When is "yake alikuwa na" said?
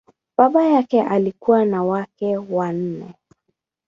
0.65-1.83